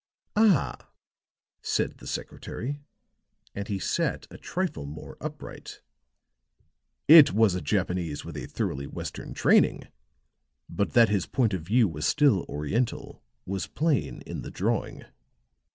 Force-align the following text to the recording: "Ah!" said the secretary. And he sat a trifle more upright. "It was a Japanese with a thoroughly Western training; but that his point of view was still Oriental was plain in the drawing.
"Ah!" 0.35 0.89
said 1.61 1.99
the 1.99 2.07
secretary. 2.07 2.79
And 3.53 3.67
he 3.67 3.77
sat 3.77 4.25
a 4.31 4.37
trifle 4.39 4.87
more 4.87 5.15
upright. 5.21 5.79
"It 7.07 7.33
was 7.33 7.53
a 7.53 7.61
Japanese 7.61 8.25
with 8.25 8.35
a 8.35 8.47
thoroughly 8.47 8.87
Western 8.87 9.35
training; 9.35 9.83
but 10.67 10.93
that 10.93 11.09
his 11.09 11.27
point 11.27 11.53
of 11.53 11.61
view 11.61 11.87
was 11.87 12.07
still 12.07 12.47
Oriental 12.49 13.21
was 13.45 13.67
plain 13.67 14.21
in 14.21 14.41
the 14.41 14.49
drawing. 14.49 15.05